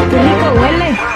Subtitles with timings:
[0.00, 0.16] Aquí
[0.58, 1.11] huele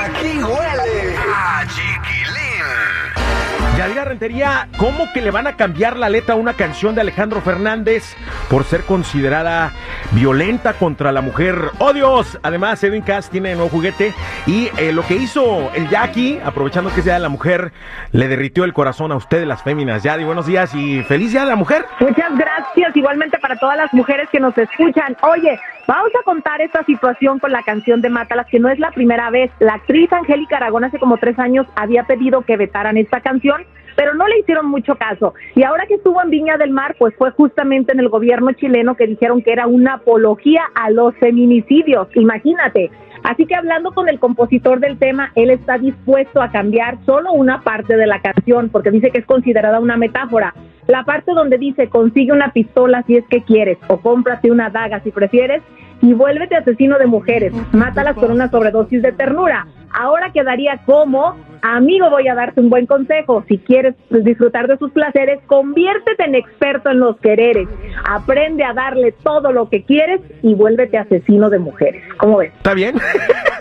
[4.77, 8.17] ¿cómo que le van a cambiar la letra a una canción de Alejandro Fernández
[8.51, 9.73] por ser considerada
[10.13, 11.57] violenta contra la mujer?
[11.79, 12.39] ¡Oh Dios!
[12.43, 14.15] Además, Edwin Cass tiene nuevo juguete
[14.47, 17.73] y eh, lo que hizo el Jackie, aprovechando que Día de la Mujer,
[18.11, 20.03] le derritió el corazón a ustedes las féminas.
[20.03, 21.85] Yadi, buenos días y feliz Día de la Mujer.
[22.01, 25.17] Muchas gracias, igualmente para todas las mujeres que nos escuchan.
[25.23, 28.91] Oye, vamos a contar esta situación con la canción de Mátalas, que no es la
[28.91, 29.53] primera vez.
[29.61, 33.63] La actriz Angélica Aragón hace como tres años había pedido que vetaran esta canción,
[33.97, 35.35] pero no le hicieron mucho caso.
[35.55, 38.95] Y ahora que estuvo en Viña del Mar, pues fue justamente en el gobierno chileno
[38.95, 42.09] que dijeron que era una apología a los feminicidios.
[42.15, 42.91] Imagínate.
[43.23, 47.63] Así que hablando con el compositor del tema, él está dispuesto a cambiar solo una
[47.63, 50.55] parte de la canción, porque dice que es considerada una metáfora.
[50.87, 55.01] La parte donde dice consigue una pistola si es que quieres, o cómprate una daga
[55.01, 55.63] si prefieres,
[56.03, 59.67] y vuélvete asesino de mujeres, mátalas con una sobredosis de ternura.
[59.99, 63.43] Ahora quedaría como, amigo, voy a darte un buen consejo.
[63.49, 67.67] Si quieres pues, disfrutar de sus placeres, conviértete en experto en los quereres.
[68.07, 72.03] Aprende a darle todo lo que quieres y vuélvete asesino de mujeres.
[72.19, 72.53] ¿Cómo ves?
[72.55, 72.97] ¿Está bien?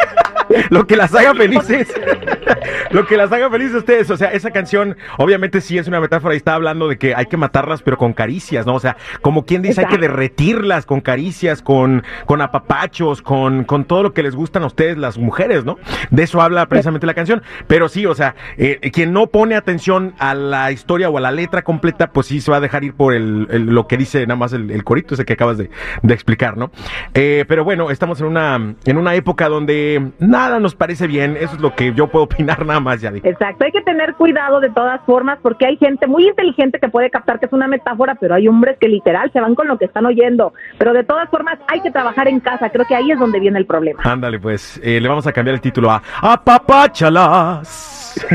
[0.72, 1.94] lo que las haga felices.
[2.92, 4.10] lo que las haga felices a ustedes.
[4.12, 7.26] O sea, esa canción, obviamente sí es una metáfora y está hablando de que hay
[7.28, 8.76] que matarlas, pero con caricias, ¿no?
[8.76, 13.86] O sea, como quien dice, hay que derretirlas con caricias, con, con apapachos, con, con
[13.86, 15.78] todo lo que les gustan a ustedes, las mujeres, ¿no?
[16.10, 17.42] De eso habla precisamente la canción.
[17.68, 21.32] Pero sí, o sea, eh, quien no pone atención a la historia o a la
[21.32, 24.22] letra completa, pues sí se va a dejar ir por el, el- lo que dice
[24.28, 25.70] nada más el, el corito ese que acabas de,
[26.02, 26.72] de explicar, ¿no?
[27.14, 31.36] Eh, pero bueno, estamos en una, en una época donde nada nos parece bien.
[31.40, 34.60] Eso es lo que yo puedo opinar nada más, ya Exacto, hay que tener cuidado
[34.60, 38.16] de todas formas porque hay gente muy inteligente que puede captar que es una metáfora,
[38.16, 40.54] pero hay hombres que literal se van con lo que están oyendo.
[40.78, 43.60] Pero de todas formas hay que trabajar en casa, creo que ahí es donde viene
[43.60, 44.02] el problema.
[44.04, 48.06] Ándale, pues, eh, le vamos a cambiar el título a Apapáchalas.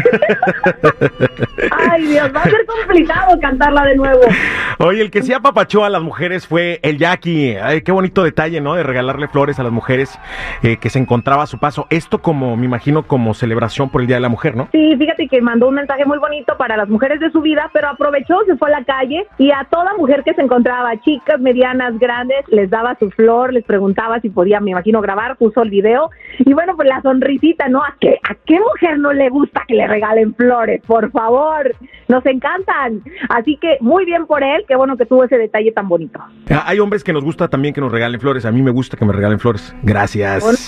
[1.71, 4.21] Ay Dios, va a ser complicado cantarla de nuevo.
[4.79, 7.57] Oye, el que sí apapachó a las mujeres fue el Jackie.
[7.57, 8.75] Ay, qué bonito detalle, ¿no?
[8.75, 10.19] De regalarle flores a las mujeres
[10.63, 11.87] eh, que se encontraba a su paso.
[11.91, 14.69] Esto como, me imagino, como celebración por el Día de la Mujer, ¿no?
[14.73, 17.89] Sí, fíjate que mandó un mensaje muy bonito para las mujeres de su vida, pero
[17.89, 21.99] aprovechó, se fue a la calle y a toda mujer que se encontraba, chicas, medianas,
[21.99, 26.11] grandes, les daba su flor, les preguntaba si podía, me imagino, grabar, puso el video.
[26.39, 27.83] Y bueno, pues la sonrisita, ¿no?
[27.85, 30.83] ¿A qué, ¿A qué mujer no le gusta que le regalen flores?
[30.87, 31.75] Por favor,
[32.09, 33.03] nos encantan.
[33.29, 36.19] Así que muy bien por él, qué bueno que tuvo ese detalle tan bonito.
[36.51, 38.45] Ah, Hay hombres que nos gusta también que nos regalen flores.
[38.45, 39.75] A mí me gusta que me regalen flores.
[39.83, 40.43] Gracias.
[40.43, 40.59] Bueno,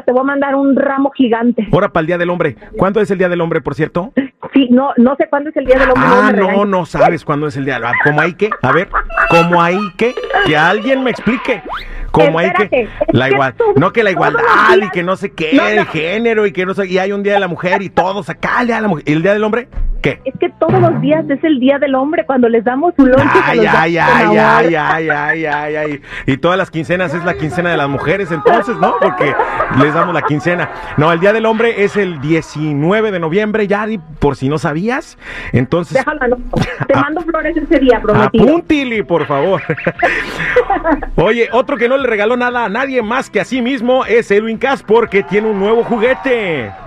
[0.00, 1.68] te voy a mandar un ramo gigante.
[1.72, 2.56] Ahora para el Día del Hombre.
[2.78, 4.12] ¿Cuándo es el Día del Hombre, por cierto?
[4.54, 6.04] Sí, no, no sé cuándo es el Día del Hombre.
[6.06, 7.80] Ah, no, no sabes cuándo es el día.
[7.84, 8.48] Ah, ¿Cómo hay que?
[8.62, 8.88] A ver,
[9.28, 10.14] ¿cómo hay que?
[10.46, 11.62] Que alguien me explique.
[12.10, 12.88] ¿Cómo hay que?
[13.12, 14.42] La que igual, tú- no que la igualdad
[14.82, 15.68] y que no sé qué, No, no.
[15.68, 18.28] el género y que no sé, y hay un día de la mujer y todos
[18.28, 19.04] acá, el día de la mujer.
[19.08, 19.68] ¿Y el día del hombre?
[20.02, 20.20] ¿Qué?
[20.24, 23.38] Es que todos los días es el Día del Hombre cuando les damos su lonche.
[23.44, 26.02] Ay, ay, ay, ay, ay, ay, ay, ay.
[26.26, 28.94] Y todas las quincenas es la quincena de las mujeres, entonces, ¿no?
[29.00, 29.32] Porque
[29.80, 30.68] les damos la quincena.
[30.96, 33.86] No, el Día del Hombre es el 19 de noviembre, ya,
[34.18, 35.18] por si no sabías.
[35.52, 36.36] Entonces, Déjalo.
[36.88, 38.44] Te mando flores ese día, prometido.
[38.44, 39.62] Apúntili, por favor.
[41.16, 44.30] Oye, otro que no le regaló nada a nadie más que a sí mismo es
[44.32, 46.72] Edwin Cass porque tiene un nuevo juguete.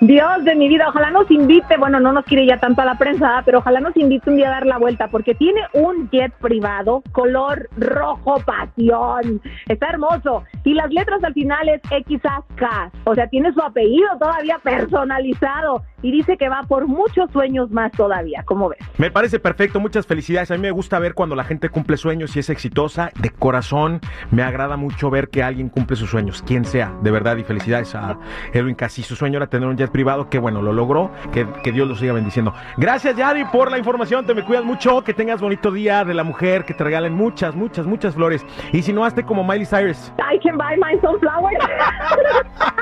[0.00, 2.96] Dios de mi vida, ojalá nos invite, bueno, no nos quiere ya tanto a la
[2.96, 6.32] prensa, pero ojalá nos invite un día a dar la vuelta, porque tiene un jet
[6.34, 13.26] privado, color rojo pasión, está hermoso, y las letras al final es XAK, o sea,
[13.28, 18.68] tiene su apellido todavía personalizado, y dice que va por muchos sueños más todavía, ¿cómo
[18.68, 18.78] ves?
[18.98, 20.50] Me parece perfecto, muchas felicidades.
[20.50, 23.10] A mí me gusta ver cuando la gente cumple sueños y es exitosa.
[23.20, 24.00] De corazón,
[24.30, 27.36] me agrada mucho ver que alguien cumple sus sueños, quien sea, de verdad.
[27.36, 28.18] Y felicidades a
[28.52, 28.92] Edwin Cass.
[28.92, 31.10] Si su sueño era tener un jet privado, que bueno, lo logró.
[31.32, 32.54] Que, que Dios lo siga bendiciendo.
[32.76, 34.26] Gracias, Yari, por la información.
[34.26, 35.02] Te me cuidas mucho.
[35.04, 36.64] Que tengas bonito día de la mujer.
[36.64, 38.44] Que te regalen muchas, muchas, muchas flores.
[38.72, 40.12] Y si no, hazte como Miley Cyrus.
[40.18, 41.58] I can buy my sunflower.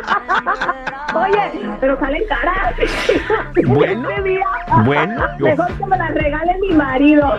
[1.14, 2.74] Oye, pero salen caras.
[4.84, 5.24] Bueno.
[5.32, 7.32] Este mejor que me las regale mi marido.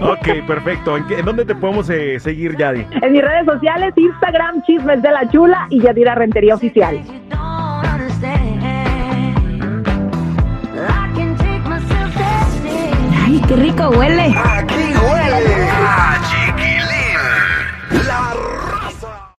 [0.00, 0.96] Ok, perfecto.
[0.96, 2.86] ¿En, dónde te podemos eh, seguir, Yadi?
[3.02, 7.00] En mis redes sociales, Instagram, Chismes de la Chula y Yadira Rentería Oficial.
[13.24, 14.34] ¡Ay, qué rico huele!
[14.36, 15.68] ¡Aquí huele!
[15.72, 18.06] ¡Ah, chiquilín!
[18.06, 18.25] La